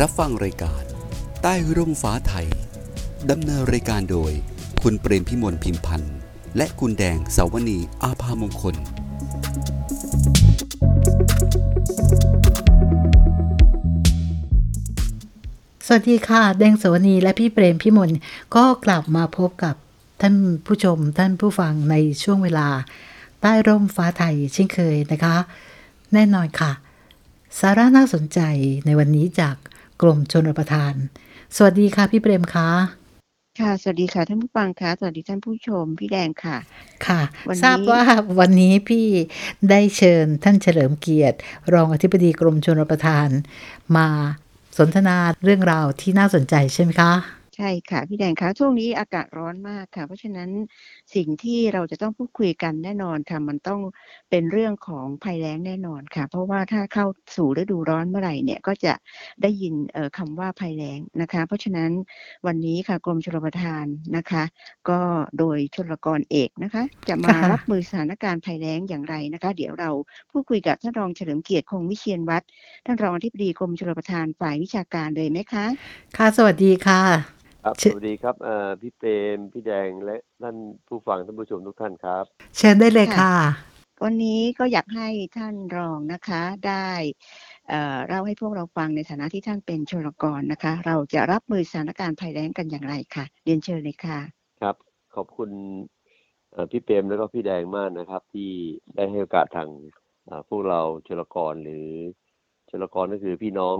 [0.00, 0.82] รับฟังรายการ
[1.42, 2.46] ใต้ร่มฟ้าไทย
[3.30, 4.32] ดำเนินรายการโดย
[4.82, 6.14] คุณเปรมพิมลพิมพันธ์
[6.56, 8.76] และคุณแดงสาวนีอาภามงคล
[15.86, 18.10] สวัสดีค่ะ แดงสาวนีและพี่เปรมพี่มน
[18.54, 19.74] ก็กลับมาพบกับ
[20.20, 20.34] ท่าน
[20.66, 22.68] ผู้ชมท่านผู้ฟังในช่วงเวลา
[23.40, 25.36] ใต้ร่มฟ้าไทยเช่นเคยนะคะ
[26.12, 26.72] แน่นอนค่ะ
[27.58, 28.40] สาระน่าสนใจ
[28.86, 29.56] ในวันนี้จาก
[30.00, 30.94] กรมชนประทาน
[31.56, 32.68] สวัสดีค่ะพี่เปรมคะ
[33.60, 36.56] ค่ะ สวัสดีค่ะท่านผู้ฟังค่ะสวัสดีท่านผู้ชมพี่แดงค่ะ
[37.06, 38.02] ค่ะวันนี้ทราบว่า
[38.40, 39.06] วันนี้พี่
[39.70, 41.36] ได้เชิญท่านเฉลิมเกียรติ
[41.72, 43.28] รองอธิบดีกรมชนประทาน
[43.96, 44.08] มา
[44.78, 47.12] สนทนาเรื่องราวที่น่าสนใจใช่ไหมคะ
[47.58, 50.50] ใช่ค่ะพี่แดงคะช่วงนี้อากาศร้อนมากค่ะ เพราะฉะนั้น
[51.14, 53.80] สิ่งที่เราจะต้องพูดคุยกันแน่นอนค่ะ มันต้อง
[54.30, 57.06] เป็นเรื่องของภัยแล้งแน่นอนค่ะ เพราะว่าถ้าเข้า
[57.36, 58.94] สู่ฤดูร้อนเมื่อไหร่เนี่ยก็จะ
[59.42, 61.90] ได้ยินเอ่อคำว่าภัยแล้งนะคะ เพราะฉะนั้น
[62.46, 63.84] วันนี้ค่ะกรมชลประทาน
[64.16, 64.42] นะคะ
[64.88, 65.00] ก็
[65.38, 69.90] โดยชลกรเอกนะคะ จะมารับมือสถานการณ์ภัยแล้งอย่างไรนะคะ เดี๋ยวเรา
[70.30, 72.48] พูดคุยกับท่านรองเฉลิมเกียรติคงวิเชียนวัฒน์
[72.86, 75.66] ท่านรองอธิบดีกรมชลประทานฝ่ายวิชาการเลยไหมคะ
[76.16, 80.56] ค่ะสวัสดีค่ะ ครับเชิสวัสดีครับเอ่อพี่เปรมพี่แดงและท่าน
[80.88, 82.24] ผู้ฟังท่านผู้ชมทุกท่านครับ
[82.56, 83.34] เชิญได้เลยค่ะ
[84.04, 86.88] วันนี้ก็อยากให้ท่านรองนะคะ ได้
[87.68, 94.18] เอ่อเล่าให้พวกเราฟังในฐานะที่ท่านเป็นชลกรนะคะ เราจะรับมือสถานการณ์ภัยแล้งกันอย่างไรค่ะเรียนเชิญเลยค่ะ
[94.62, 94.76] ครับ
[95.14, 95.50] ขอบคุณ
[96.52, 98.50] เอ่อพี่เปรมแล้วก็พี่แดงมากนะครับ ที่
[98.96, 99.68] ได้ให้โอกาสทาง
[100.26, 101.86] เอ่อพวกเราชลกรหรือ
[102.70, 103.76] ชลกรก็คือพี่น้อง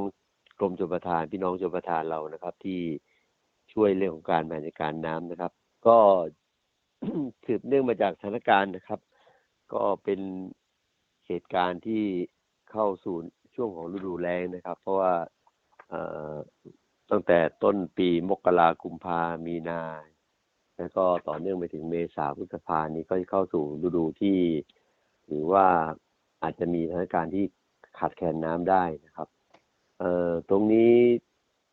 [0.58, 2.80] กรมชลประทาน พี่น้องชลประทานเรานะครับ ที่
[3.72, 5.52] ช่วยเรื่องของการบริการน้ำนะครับ
[5.86, 5.98] ก็
[7.46, 9.00] สืบเนื่องมาจากสถานการณ์นะครับ
[9.72, 10.20] ก็เป็น
[11.26, 12.04] เหตุการณ์ที่
[12.70, 13.16] เข้าสู่
[13.54, 15.12] ช่วงของฤดูแล้งนะครับ เพราะว่า
[17.10, 19.82] ตั้งแต่ต้นปีมกรากุมภามีนา
[20.76, 24.38] แล้วก็ต่อเนื่องไปถึงเมษาพฤษภานี้ก็เข้าสู่ฤดูที่
[25.28, 25.66] ถือว่า
[26.42, 27.44] อาจจะมีสถานการณ์ที่
[27.98, 29.28] ขาดแคลนน้ำได้นะครับ
[29.98, 30.94] เอ่อตรงนี้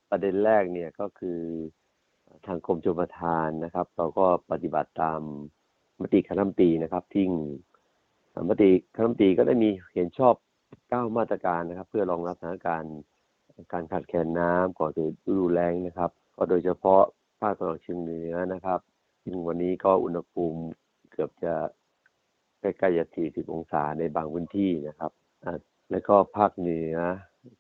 [0.10, 1.40] ประเด็นแรกเนี่ยก็คือ
[2.48, 5.22] ทางกรมชลประทานนะครับ เราก็ปฏิบัติตาม
[6.02, 7.26] มติคณะรัฐมนตรีนะครับที่
[8.50, 10.36] มติคณะรัฐมนตรีก็ได้มีเห็นชอบ
[10.90, 12.96] เก้ามาตรการนะครับ เพื่อรองรับสถานการณ์
[13.74, 17.04] การขาดแคลนน้ำก่อนถึงฤดูแล้งนะครับ ก็โดยเฉพาะ
[17.42, 18.80] ภาคตะวันออกเฉียงเหนือนะครับ
[19.24, 20.62] ซึ่งวันนี้ก็อุณหภูมิ
[21.12, 21.54] เกือบจะ
[22.62, 25.12] ใกล้ๆจะ40 องศาในบางพื้นที่นะครับ
[25.92, 26.96] แล้วก็ภาคเหนือ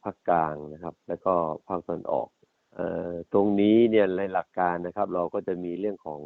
[0.03, 1.33] ภาคกลางนะครับ แล้วก็
[1.67, 2.27] ภาคตะวันออก
[3.33, 6.21] ตรงนี้เนี่ยในหลักการนะครับ เราก็จะมีเรื่องของ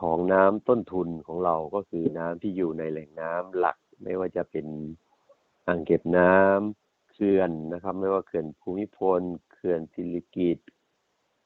[0.00, 4.66] ของน้ำต้นทุนของเราก็คือน้ำที่อยู่ในแหล่งน้ำหลัก ไม่ว่าจะเป็น
[5.66, 9.20] อ่างเก็บน้ำเขื่อนนะครับ ไม่ว่าเขื่อนภูมิพล
[9.52, 10.58] เขื่อนสิริกิติ์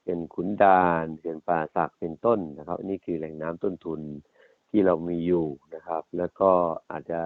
[0.00, 4.00] เขื่อนขุนด่านเขื่อนป่าสักเป็นต้นนะครับนี้คือแหล่งน้ำต้นทุน
[4.71, 6.50] ที่เรามีอยู่นะครับ แล้วก็
[6.91, 7.22] อาจจะ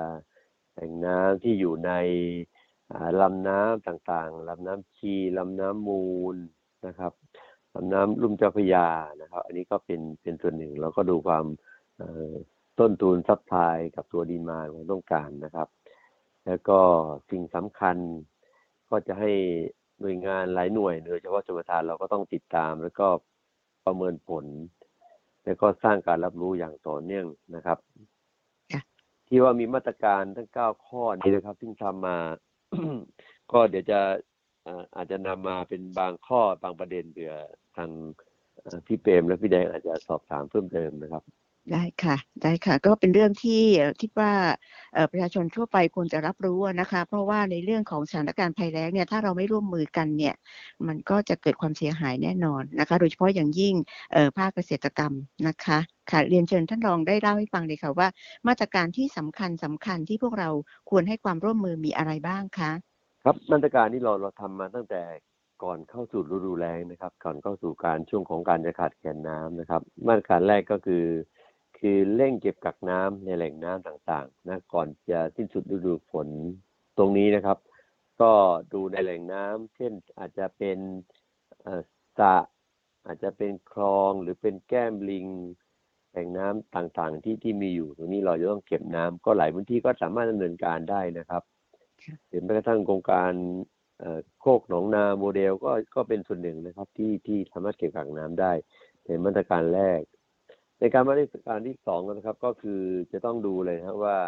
[0.72, 1.92] แหล่งน้ำที่อยู่ใน
[2.90, 6.36] อ่าลำน้ำต่างๆลำน้ำชีลำน้ำมูล
[6.86, 7.12] นะครับ
[7.74, 8.88] ลำน้ำลุ่มเจ้าพระยา
[9.20, 11.44] นะครับ อันนี้ก็เป็นเป็นส่วนหนึ่งเราก็ดูความ
[11.96, 12.32] เอ่อ
[12.80, 15.68] ต้นทุน supply กับตัว demand ของต้องการนะครับ
[16.46, 16.80] แล้วก็
[17.30, 17.96] สิ่งสำคัญ
[18.90, 19.30] ก็จะให้
[20.00, 23.08] หน่วยงานหลายหน่วยโดยเฉพาะชมประทานเราก็ต้องติดตาม แล้วก็
[23.84, 24.44] ประเมินผล
[25.44, 27.78] แล้วก็สร้างการรับรู้อย่างต่อเนื่องนะครับ
[28.72, 28.82] ค่ะ
[29.28, 32.18] ที่ว่ามีมาตรการทั้งเก้าข้อนี้นะครับ ซึ่งทำมา
[33.52, 37.32] ก็เดี๋ยวจะเอาจจะนำมาเป็นบางข้อบางประเด็นเผื่อ
[37.76, 37.90] ทาง
[38.86, 41.22] พี่เปรมและพี่แดงอาจจะสอบถามเพิ่มเติมนะครับ
[41.72, 44.32] ได้ค่ะ ได้ค่ะ ก็เป็นเรื่องที่เอ่อคิดว่า
[45.10, 50.34] ประชาชนทั่วไปควรจะรับรู้นะคะ เพราะว่าในเรื่องของสถานการณ์ภัยแล้งเนี่ยถ้าเราไม่ร่วมมือกันเนี่ย
[50.86, 53.74] มันก็จะเกิดความเสียหายแน่นอนนะคะ โดยเฉพาะอย่างยิ่ง
[54.38, 55.12] ภาคเกษตรกรรม
[55.46, 55.78] นะคะ
[56.10, 58.08] ค่ะเรียนเชิญท่านรองได้เล่าให้ฟังเลยค่ะว่า
[58.48, 60.50] มาตรการที่สำคัญสำคัญที่พวกเรา
[60.90, 62.72] ควรให้ความร่วมมือมีอะไรบ้างคะ
[63.24, 65.02] ครับมาตรการที่เราเราทำมาตั้งแต่
[65.62, 71.04] ก่อนเข้าสู่ฤดูแล้งนะครับ ก่อนเข้าสู่การช่วงของการจะขาดแคลนน้ำนะครับ มาตรการแรกก็คือ
[71.78, 76.28] คือเร่งเก็บกักน้ำในแหล่งน้ำต่างๆนะก่อนจะสิ้นสุดฤดูฝน
[76.98, 77.58] ตรงนี้นะครับ
[78.20, 78.32] ก็
[78.72, 80.78] ดูในแหล่งน้ำเช่นอาจจะเป็น
[81.66, 81.82] อ่อ
[82.18, 82.36] สระ
[83.06, 85.26] อาจจะเป็นคลองหรือเป็นแก้มลิง
[86.10, 91.44] แหล่งน้ำต่างๆ ที่ที่มีอยู่ ตรงนี้เราจะต้องเก็บน้ำก็หลายพื้นที่ก็สามารถดำเนินการได้นะครับ
[92.04, 93.32] ค่ะหรือแม้กระทั่งโครงการ
[94.40, 98.52] โคกหนองนาโมเดลก็ก็เป็นส่วนหนึ่งนะครับที่ที่สามารถเก็บกักน้ำได้
[99.04, 100.00] เป็นมาตรการแรก
[100.78, 102.80] ในการมาตรการที่สองนะครับ ก็คือ
[103.12, 104.18] จะต้องดูเลยนะครับว่า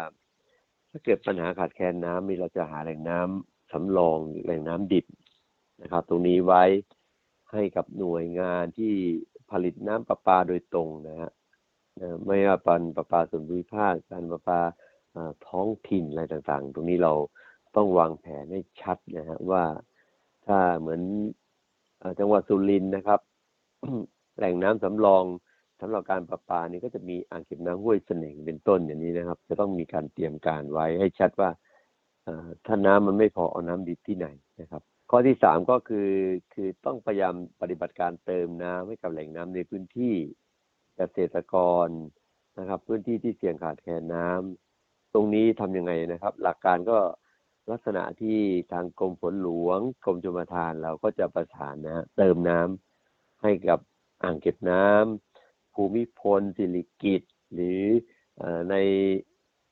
[0.91, 5.05] ถ้าเกิดปัญหาขาดแคลนน้ำมีเราจะหาแหล่งน้ำสำรองแหล่งน้ำดิบ
[5.81, 6.63] นะครับ ตรงนี้ไว้
[7.51, 8.93] ให้กับหน่วยงานที่
[9.51, 11.31] ผลิตน้ำประปาโดยตรงนะฮะ
[12.25, 14.59] ไม่ว่าเป็นประปาส่วนภูมิภาคการประปา
[15.47, 17.13] ท้องถิ่นอะไรต่างๆ ตรงนี้เรา
[17.75, 19.63] ต้องวางแผนให้ชัดนะฮะว่า
[20.45, 21.01] ถ้าเหมือน
[22.19, 23.19] จังหวัดสุรินทร์นะครับ
[24.37, 25.23] แหล่งน้ำสำรอง
[25.81, 31.49] สำหรับการประปานี่ก็จะมีอ่างเก็บน้ำห้วยเสน่งเป็นต้นอย่างนี้นะครับ จะต้องมีการเตรียมการไว้ให้ชัดว่า
[32.65, 34.27] ถ้าน้ำมันไม่พอเอาน้ำดิบที่ไหน
[34.61, 36.09] นะครับ ข้อที่สามก็คือ
[36.53, 40.15] คือต้องพยายามปฏิบัติการเติมน้ำให้กับแหล่งน้ำในพื้นที่
[40.95, 41.55] เกษตรก
[41.85, 41.87] ร
[42.59, 46.97] นะครับ พื้นที่ที่เสี่ยงขาดแคลนน้ำตรงนี้ทำยังไงนะครับ หลักการก็
[47.71, 48.37] ลักษณะที่
[48.71, 53.79] ทางกรมฝนหลวงกรมชลประทานเราก็จะประสานนะฮะเติมน้ำให้กับ
[54.23, 57.23] อ่างเก็บน้ำภูมิพลสิริกิต
[57.53, 57.81] หรือ
[58.37, 58.75] เอ่อใน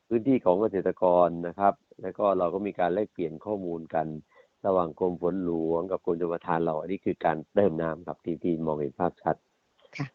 [0.08, 4.06] พื้นที่ของเกษตรกรนะครับ แล้วก็เราก็มีการแลกเปลี่ยนข้อมูลกัน
[4.66, 9.36] ระหว่างกรมฝนหลวงกับกรมชลประทานเราอันนี้คือการเติมน้ำครับที่ที่มองเห็นภาพชัด
[9.96, 10.06] ค่ะ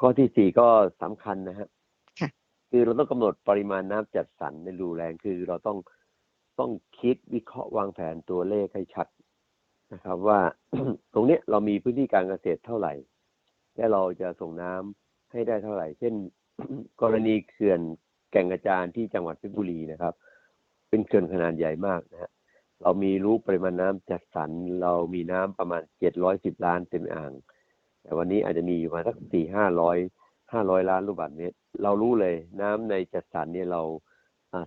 [0.00, 0.68] ข้อที่สี่ก็
[1.02, 1.68] สำคัญนะฮะ
[2.20, 2.28] ค่ะ
[2.70, 5.78] คือเราต้องกำหนดปริมาณน้ำจัดสรรในรูแรงคือเราต้อง
[6.58, 6.70] ต้อง
[7.00, 9.06] คิดวิเคราะห์วางแผนตัวเลขให้ชัด
[9.92, 10.40] นะครับ ว่า
[11.14, 12.92] ตรงนี้เรามีพื้นที่การเกษตรเท่าไหร่
[13.76, 16.14] และเราจะส่งน้ำให้ได้เท่าไหร่ เช่น
[17.02, 17.80] กรณีเขื่อน
[18.32, 20.14] แก่งกระจานที่จังหวัดเพชรบุรีนะครับ
[20.88, 22.30] เป็นเขื่อนขนาดใหญ่มากนะฮะ
[22.82, 24.50] เรามีรู้ปริมาณน้ำจัดสรร
[24.82, 27.32] เรามีน้ำประมาณเจ็ดร้อยสิบล้านเต็มอ่าง
[28.02, 29.98] แต่วันนี้อาจจะมีอยู่มาสักสี่ห้าร้อย
[30.52, 33.82] ห้าร้อยล้านลูกบาศก์เมตร เรารู้เลยน้ำในจัดสรรเนี่ยเรา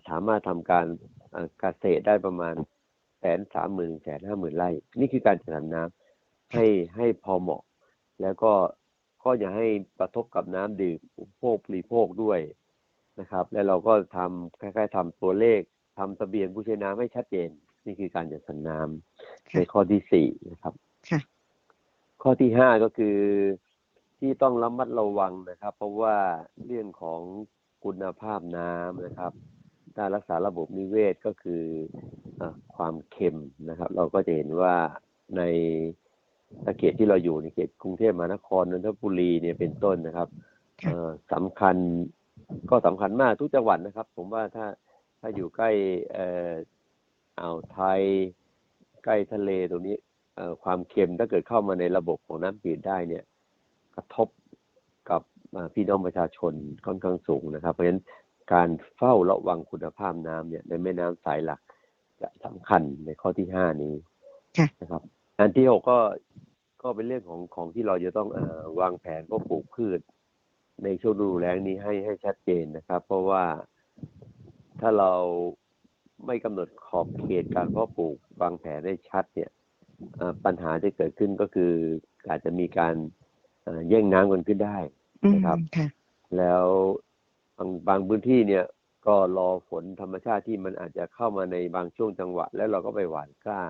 [0.10, 0.86] สามารถทำการ
[1.34, 2.56] อ่าเกษตรได้ประมาณ
[3.20, 4.70] แสนสามหมื่นแสนห้าหมื่นไร่
[5.00, 7.64] นี่คือการจัดสรรน้ำให้ให้พอเหมาะ
[8.22, 8.54] แล้วก็
[9.24, 9.68] ก็อย่าให้
[10.00, 12.40] กระทบกับน้ำดื่มอุปโภคบริโภคด้วย
[13.20, 15.62] นะครับ แล้วเราก็ทำคล้ายๆทำตัวเลข
[15.98, 17.50] ทำทะเบียนผู้ใช้น้ำให้ชัดเจน
[17.86, 20.74] นี่คือการจัดสรรน้ำในข้อที่สี่นะครับ
[21.10, 21.22] ค่ะ
[22.22, 23.18] ข้อที่ห้าก็คือ
[24.20, 26.18] ที่ต้องระมัดระวังนะครับ เพราะว่า
[26.66, 27.22] เรื่องของ
[27.84, 29.32] คุณภาพน้ำนะครับ
[29.98, 31.64] การรักษาระบบนิเวศก็คือ
[32.42, 33.38] อาความเค็ม
[33.70, 34.76] นะครับ เราก็จะเห็นว่า
[35.38, 35.42] ใน
[36.78, 40.28] เขตที่เราอยู่ในเขตกรุงเทพมหานครนนทบุรีเนี่ยเป็นต้นนะครับ
[40.84, 41.76] ค่ะเอ่อสำคัญ
[42.70, 44.66] ก็สำคัญมากทุกจังหวัดนะครับ ผมว่าถ้า
[45.20, 45.70] ถ้าอยู่ใกล้
[46.14, 46.52] เอ่อ
[47.40, 48.02] อ่าวไทย
[49.04, 49.96] ใกล้ทะเลตรงนี้
[50.36, 53.24] เอ่อความเค็มถ้าเกิดเข้ามาในระบบของน้ำจืดได้เนี่ย
[53.96, 54.28] กระทบ
[55.10, 55.22] กับ
[55.56, 56.54] อ่าพี่น้องประชาชน
[56.86, 58.02] ค่อนข้างสูงนะครับ เพราะฉะนั้น
[58.54, 61.62] การเฝ้าระวังคุณภาพน้ำเนี่ยในแม่น้ำสายหลัก
[62.22, 63.96] จะสำคัญในข้อที่ห้านี้
[64.58, 65.02] ค่ะนะครับ
[65.40, 66.00] อันที่หกก็
[66.84, 70.00] ก็เป็นเรื่องของของที่เราจะต้องเออวางแผนเพาะปลูกพืช
[70.84, 73.44] ในช่วงฤดูแล้งนี้ให้ให้ชัดเจนนะครับ เพราะว่า
[74.80, 75.14] ถ้าเรา
[76.26, 79.52] ไม่กำหนดขอบเขตการเพาะปลูกวางแผนให้ชัดเนี่ย
[80.18, 81.74] เอ่อปัญหาที่เกิดขึ้นก็คือ
[82.30, 82.96] อาจจะมีการ
[83.64, 84.78] เอ่อแย่งน้ำกันขึ้นได้
[85.24, 85.88] อืมนะครับค่ะ
[86.38, 88.66] แล้วบางบางพื้นที่เนี่ย
[89.08, 93.62] ก็รอฝนธรรมชาติที่มันอาจจะเข้ามาในบางช่วงจังหวะ แล้วเราก็ไปหว่านกล้า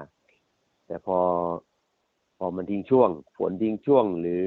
[0.87, 1.19] แต่พอ
[2.37, 4.41] พอมันทิ้งช่วง ฝนทิ้งช่วง หรือ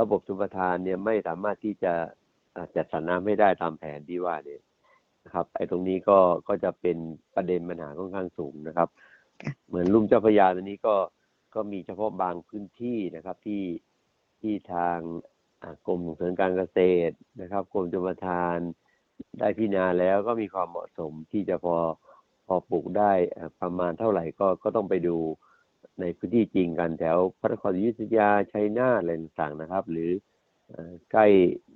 [0.00, 1.92] ระบบชลประทานเนี่ยไม่สามารถที่จะ
[2.76, 4.60] จัดสรรน้ำให้ได้ตามแผนที่ว่าเนี่ย
[5.24, 6.98] นะครับ ไอ้ตรงนี้ก็ก็จะเป็น
[7.34, 8.88] ประเด็นปัญหาค่อนข้างสูงนะครับ
[9.66, 10.94] เหมือนลุ่มเจ้าพระยาตอนนี้ก็
[11.54, 13.64] ก็มีเฉพาะบางพื้นที่นะครับที่
[14.40, 14.98] ที่ทาง
[15.86, 16.78] กรมส่งเสริมการเกษ
[17.08, 18.56] ตรนะครับกรมชลประทาน
[19.38, 21.76] ได้พิจารณาแล้วก็มีความเหมาะสมที่จะพอ
[22.46, 23.12] พอปลูกได้
[23.60, 25.16] ประมาณเท่าไหร่ก็ก็ต้องไปดู
[26.00, 30.10] ในพื้นที่จริงกันแถวพระนครศรีอยุธยาชัยนาทอะไรต่างๆนะครับ หรือ
[31.12, 31.26] ใกล้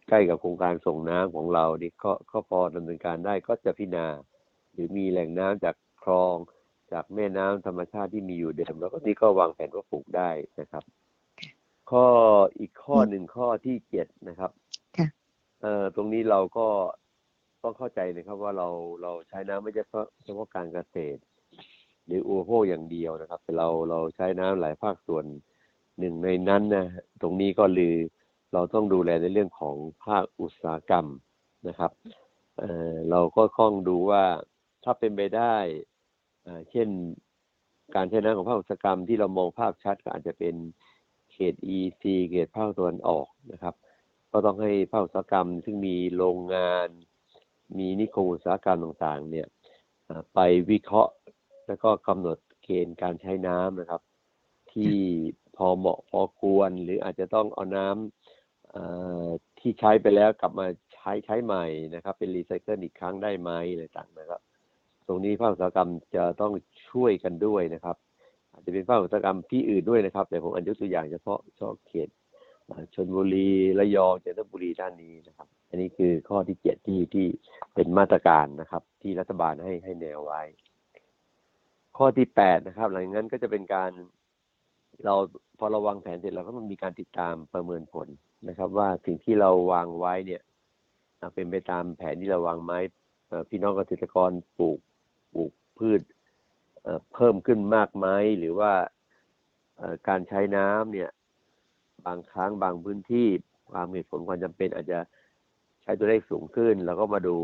[0.09, 4.07] ใกล้กับโครงการส่งน้ำของเรานี่ก็ก็พอดำเนินการได้ก็จะพิจารณา
[4.73, 6.37] หรือมีแหล่งน้ำจากคลอง
[6.93, 10.31] จากแม่น้ำธรรมชาติที่มีอยู่เดิมแล้วก็นี่ก็วางแผนว่าปลูกได้
[10.61, 10.85] นะครับ
[11.91, 12.07] ข้อ
[12.59, 14.51] อีกข้อหนึ่งข้อที่เจ็ดนะครับ
[14.97, 15.09] ค่ะ
[15.61, 16.67] เอ่อตรงนี้เราก็
[17.63, 18.69] ต้องเข้าใจนะครับว่าเรา
[19.03, 21.21] เราใช้น้ำไม่ใช่เฉพาะเฉพาะการเกษตร
[22.07, 25.25] หรืออุปโภคอย่างเดียวนะครับ แต่เราเราใช้น้ำหลายภาคส่วน
[25.99, 26.87] หนึ่งในนั้นนะ
[27.23, 27.95] ตรงนี้ก็คือ
[28.53, 31.07] เราต้องดูแลในเรื่องของภาคอุตสาหกรรม
[31.69, 31.93] นะครับ
[32.59, 34.25] เอ่อเราก็คล้องดูว่า
[34.85, 35.57] ถ้าเป็นไปได้
[36.43, 36.89] เอ่อเช่น
[37.95, 40.55] การใช้น้ำของภาคอุตสาหกรรมที่เรามองภาพชัดก็อาจจะเป็น
[40.98, 43.75] เขต EC เขตภาคตะวันออกนะครับ
[44.33, 46.89] ก็ต้องให้ภาคอุตสาหกรรม ซึ่งมีโรงงาน
[47.79, 49.47] มีนิคมอุตสาหกรรมต่างๆ เนี่ย
[50.35, 50.39] ไป
[50.71, 51.13] วิเคราะห์
[51.67, 54.03] แล้วก็กำหนดเกณฑ์การใช้น้ำนะครับ
[54.73, 54.97] ที่
[55.57, 64.41] พอเหมาะพอควร หรืออาจจะต้องเอาน้ำที่ใช้ไปแล้วกลับมาใช้ใช้ใหม่นะครับ เป็นรีไซเคิลอีกครั้งได้ไหมอะไรต่างๆนะครับ
[65.07, 66.53] ตรงนี้ภาคอุตสาหกรรมจะต้อง
[66.89, 67.97] ช่วยกันด้วยนะครับ
[68.59, 72.09] อาจจะเป็นภาคอุตสาหกรรมที่อื่นด้วยนะครับ แต่ผมอันยกตัวอย่างเฉพาะเฉพาะเขต
[72.95, 73.49] ชนบุรี
[73.79, 77.27] ระยองจันทบุรีด้านนี้นะครับ อันนี้คือข้อที่เจ็ดที่ที่
[77.75, 80.43] เป็นมาตรการนะครับ ที่รัฐบาลให้ให้แนวไว้
[81.97, 83.91] ข้อที่แปดนะครับ หลังจากนั้นก็จะเป็นการ
[85.05, 85.15] เรา
[85.59, 88.09] พอเราวางแผนเสร็จเราก็มีการติดตามประเมินผล
[88.49, 90.43] นะครับ ว่าสิ่งที่เราวางไว้เนี่ย
[91.35, 92.79] เป็นไปตามแผนที่เราวางไว้
[93.51, 94.79] พี่น้องเกษตรกรปลูก
[95.35, 96.01] ปลูกพืช
[97.13, 98.07] เพิ่มขึ้นมากไหม
[98.39, 98.73] หรือว่า
[100.09, 101.11] การใช้น้ำเนี่ย
[102.07, 103.29] บางครั้งบางพื้นที่
[103.71, 104.99] ความเหตุผลความจำเป็นอาจจะ
[105.83, 107.37] ใช้ตัวเลขสูงขึ้น แล้วก็มาดู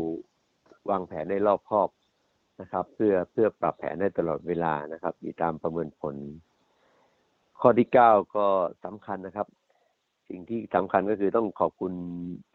[0.89, 1.89] วางแผนในรอบครอบ
[2.61, 6.15] นะครับ เพื่อเพื่อปรับแผนได้ตลอดเวลานะครับมีตามประเมินผล
[7.59, 8.47] ข้อที่เก้าก็
[8.85, 9.47] สำคัญนะครับ
[10.29, 11.93] สิ่งที่สำคัญก็คือต้องขอบคุณ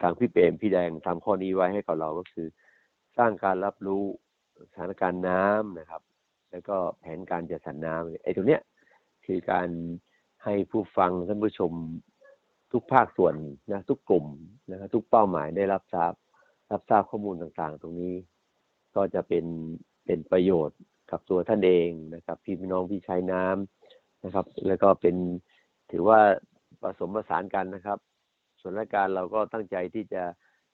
[0.01, 2.47] ทางพี่เปรมพี่แดงทำข้อนี้ไว้ให้กับเราก็คือ
[3.17, 4.03] สร้างการรับรู้
[4.69, 6.01] สถานการณ์น้ำนะครับ
[6.51, 8.61] แล้วก็แผนการจัดสรรน้ำไอ้ตรงเนี้ย
[9.25, 9.69] คือการ
[10.43, 11.71] ให้ผู้ฟังท่านผู้ชม
[12.71, 13.35] ทุกภาคส่วน
[13.71, 14.25] นะทุกกลุ่ม
[14.71, 16.13] นะครับทุกเป้าหมายได้รับทราบ
[16.71, 18.13] รับทราบข้อมูลต่างๆ ตรงนี้
[18.95, 19.45] ก็จะเป็น
[20.05, 20.79] เป็นประโยชน์
[21.11, 25.15] กับตัวท่านเองนะครับ พี่น้องที่ใช้น้ำนะครับ แล้วก็เป็น
[25.91, 26.19] ถือว่า
[26.81, 27.97] ผสมผสานกันนะครับ
[28.61, 30.23] ส่วนราชการเราก็ตั้งใจที่จะ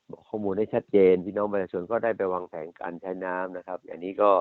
[0.09, 4.31] บอกข้อมูลได้ชัดเจน พี่น้องประชาชนก็ได้ไปวางแผนการใช้น้ำนะครับ อันนี้ก็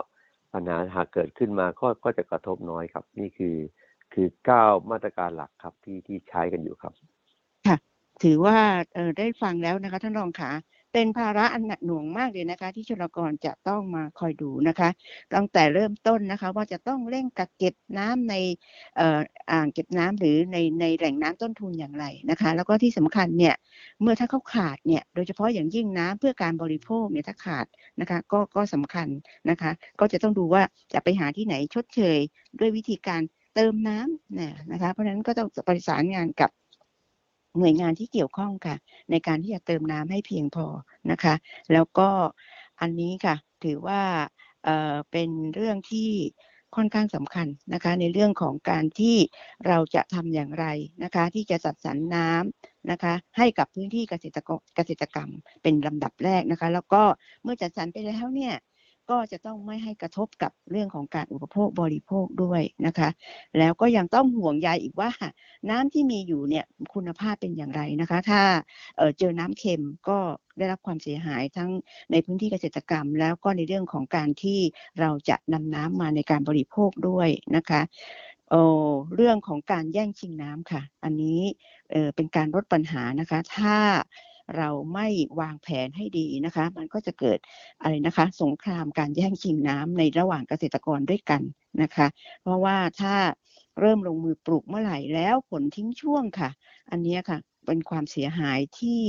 [0.52, 3.56] ปัญหาหากเกิดขึ้นมาก็ก็จะกระทบน้อยครับ นี่คือ
[4.12, 6.92] คือเก้ามาตรการหลักครับที่ที่ใช้กันอยู่ครับ
[7.66, 7.76] ค่ะ
[8.22, 8.56] ถือว่า
[8.94, 10.50] เออได้ฟังแล้วนะคะท่านรองค่ะ
[10.98, 14.88] เป็นภาระอันหนักหน่วงมากเลยนะคะ ที่ชลกรจะต้องมาคอยดูนะคะ
[15.34, 18.34] ตั้งแต่เริ่มต้นนะคะ ว่าจะต้องเร่งกักเก็บน้ำใน
[19.52, 23.54] อ่างเก็บน้ำหรือในในแหล่งน้ำต้นทุนอย่างไรนะคะ แล้วก็ที่สำคัญเนี่ย
[24.00, 27.66] เมื่อถ้าเขาขาดเนี่ยโดยเฉพาะอย่างยิ่งน้ำเพื่อการบริโภคเนี่ยถ้าขาด
[28.00, 29.08] นะคะก็ก็สำคัญ
[29.50, 30.62] นะคะ ก็จะต้องดูว่า
[30.92, 32.18] จะไปหาที่ไหนชดเชย
[32.58, 33.22] ด้วยวิธีการ
[33.54, 36.50] เติมน้ำเนี่ยนะคะ เพราะฉะนั้นก็ต้องประสานงานกับ
[37.58, 38.76] หน่วยงานที่เกี่ยวข้องค่ะ
[39.10, 40.66] ในการที่จะเติมน้ำให้เพียงพอ
[41.10, 41.34] นะคะ
[41.72, 42.08] แล้วก็
[42.80, 44.02] อันนี้ค่ะ ถือว่า
[44.64, 46.10] เเป็นเรื่องที่
[46.76, 49.16] ค่อนข้างสำคัญนะคะ ในเรื่องของการที่
[49.66, 50.66] เราจะทำอย่างไร
[51.02, 55.30] นะคะ ที่จะจัดสรรน้ำนะคะ ให้กับพื้นที่เกษตรกรเกษตรกรรม
[55.62, 57.02] เป็นลำดับแรกนะคะ แล้วก็
[57.42, 58.54] เมื่อจัดสรรไปแล้วเนี่ย
[59.10, 63.08] ก็จะต้องไม่ให้กระทบกับเรื่องของการอุปโภคบริโภคด้วยนะคะ
[63.58, 65.10] แล้วก็ยังต้องห่วงใยอีกว่า
[65.70, 68.42] น้ำที่มีอยู่เนี่ยคุณภาพเป็นอย่างไรนะคะ ถ้า
[68.96, 70.18] เเจอน้ำเค็มก็
[70.58, 71.70] ได้รับความเสียหายทั้ง
[72.10, 74.58] ในพื้นที่เกษตรกรรม แล้วก็ในเรื่องของการที่
[75.00, 77.80] เราจะนำน้ำมาในการบริโภคด้วยนะคะ
[78.50, 78.62] โอ้
[79.16, 81.40] เรื่องของการแย่งชิงน้ำค่ะ อันนี้
[81.90, 83.76] เเป็นการลดปัญหานะคะ ถ้า
[84.56, 85.08] เราไม่
[85.40, 87.38] วางแผนให้ดีนะคะ มันก็จะเกิด
[87.82, 91.42] อะไรนะคะ สงครามการแย่งชิงน้ำในระหว่างเกษตรกรด้วยกัน
[91.82, 92.06] นะคะ
[92.42, 93.14] เพราะว่าถ้า
[93.80, 96.50] เริ่มลงมือปลูกเมื่อไหร่แล้วผลทิ้งช่วงค่ะ
[96.90, 99.02] อันนี้ค่ะเป็นความเสียหายที่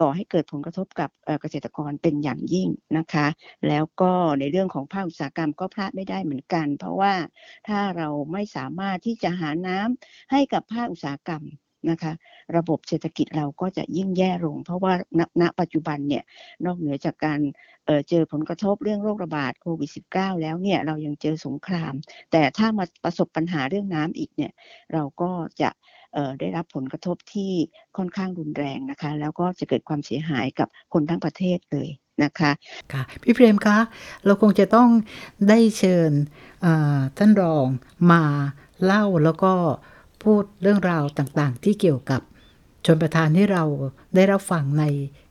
[0.00, 2.68] ก่อให้เกิดผลกระทบกับเกษตรกรเป็นอย่างยิ่ง
[2.98, 3.26] นะคะ
[3.68, 7.14] แล้วก็ในเรื่องของภาคอุตสาหกรรมก็พลาดไม่ได้เหมือนกัน เพราะว่า
[7.68, 11.42] ถ้าเราไม่สามารถที่จะหาน้ำให้กับภาคอุตสาหกรรม
[11.90, 12.12] นะคะ
[12.56, 14.92] ระบบเศรษฐกิจเราก็จะยิ่งแย่ลง เพราะว่า
[15.40, 16.22] ณปัจจุบันเนี่ย
[16.64, 17.40] นอกเหนือจากการ
[17.86, 21.94] เเจอผลกระทบเรื่องโรคระบาดโควิด -19 แล้วเนี่ยเรายังเจอสงคราม
[22.32, 24.52] แต่ถ้ามาประสบปัญหาเรื่องน้ำอีกเนี่ย
[24.92, 25.30] เราก็
[25.62, 25.70] จะ
[26.40, 27.52] ได้รับผลกระทบที่
[27.96, 31.88] ค่อนข้างรุนแรงนะคะ แล้วก็จะเกิดความเสียหายกับคนทั้งประเทศเลย
[32.22, 32.50] นะคะ
[32.92, 33.78] ค่ะพี่เฟรมคะ
[34.24, 34.88] เราคงจะต้อง
[35.48, 36.12] ได้เชิญ
[37.16, 37.66] ท่านรอง
[38.12, 38.22] มา
[38.84, 39.52] เล่าแล้วก็
[40.24, 42.20] พูดเรื่องราวต่างๆ ที่เกี่ยวกับ
[42.86, 43.64] ชนประธานที่เรา
[44.14, 44.84] ได้รับฟังใน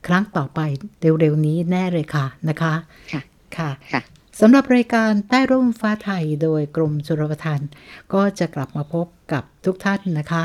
[0.07, 0.59] ครั้งต่อไป
[1.19, 2.73] เร็วๆนี้แน่เลยค่ะนะคะ
[3.11, 3.21] ค่ะ
[3.57, 4.01] ค่ะ
[4.39, 7.59] สำหรับรายการใต้ร่มฟ้าไทยโดยกรมชลประทาน
[8.13, 10.43] ก็จะกลับมาพบกับทุกท่านนะคะ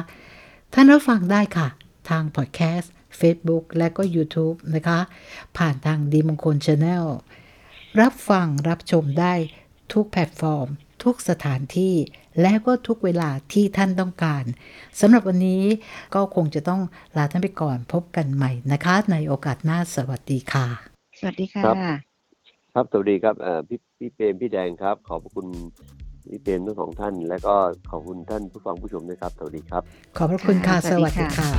[0.72, 1.68] ท่านรับฟังได้ค่ะ
[2.08, 4.98] ทางพอดแคสต์ Facebook และก็ YouTube นะคะ
[5.56, 7.04] ผ่านทางดีมงคล channel
[8.00, 9.34] รับฟังรับชมได้
[9.92, 10.68] ทุกแพลตฟอร์ม
[11.02, 11.94] ทุกสถานที่
[12.42, 14.44] และก็ทุกเวลาที่ท่านต้องการ
[15.00, 15.62] สำหรับวันนี้
[16.14, 16.80] ก็คงจะต้อง
[17.16, 20.66] ลาท่านไปก่อนพบกันใหม่นะคะ ในโอกาสหน้าสวัสดีค่ะ
[21.18, 21.62] สวัสดีค่ะ
[22.74, 23.34] ครับสวัสดีครับ
[23.68, 25.46] พี่พี่เปรมพี่แดงครับ ขอบคุณ
[26.28, 27.54] พี่เปรมทั้งสองท่าน และก็
[27.90, 29.82] ขอบคุณท่านผู้ฟังผู้ชมด้วยครับสวัสดีครับ
[30.16, 31.50] ขอบพระคุณค่ะสวัสดีค่ะ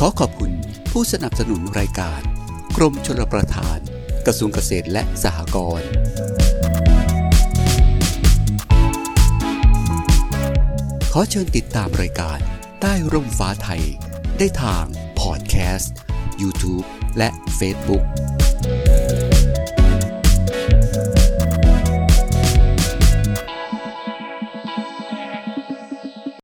[0.00, 0.50] ขอขอบคุณ
[0.92, 2.20] ผู้สนับสนุนรายการ
[2.76, 3.80] กรมชลประทาน
[4.30, 5.88] กระทรวงเกษตรและสหกรณ์
[11.12, 12.38] ขอเชิญติดตามรายการ
[12.80, 13.82] ใต้ร่มฟ้าไทย
[14.38, 14.84] ได้ทาง
[15.20, 15.92] พอดแคสต์
[16.42, 16.84] YouTube
[17.18, 18.04] และ Facebook